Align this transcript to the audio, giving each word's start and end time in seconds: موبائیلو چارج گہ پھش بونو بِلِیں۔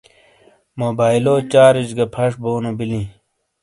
موبائیلو 0.79 1.35
چارج 1.51 1.87
گہ 1.97 2.05
پھش 2.13 2.31
بونو 2.41 2.71
بِلِیں۔ 2.77 3.07